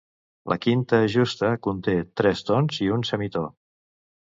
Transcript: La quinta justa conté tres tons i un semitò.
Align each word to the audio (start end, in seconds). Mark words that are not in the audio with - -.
La 0.53 0.57
quinta 0.65 1.01
justa 1.17 1.51
conté 1.69 1.95
tres 2.23 2.45
tons 2.51 2.85
i 2.87 2.93
un 3.01 3.11
semitò. 3.13 3.49